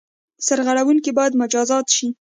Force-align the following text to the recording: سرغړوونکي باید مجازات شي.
سرغړوونکي 0.47 1.11
باید 1.17 1.33
مجازات 1.41 1.85
شي. 1.95 2.07